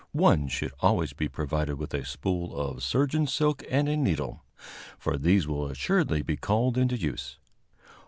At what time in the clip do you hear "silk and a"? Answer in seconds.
3.31-3.95